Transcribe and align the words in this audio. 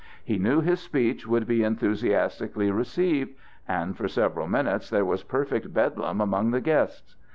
He 0.25 0.39
knew 0.39 0.61
his 0.61 0.79
speech 0.79 1.27
would 1.27 1.45
be 1.45 1.61
enthusiastically 1.63 2.71
received, 2.71 3.35
and 3.67 3.95
for 3.95 4.07
several 4.07 4.47
minutes 4.47 4.89
there 4.89 5.05
was 5.05 5.21
perfect 5.21 5.75
bedlam 5.75 6.19
among 6.19 6.49
the 6.49 6.59
guests. 6.59 7.15